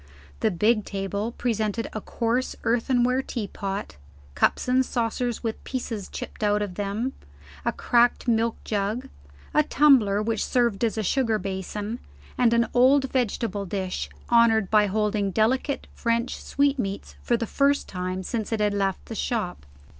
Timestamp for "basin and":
11.37-12.51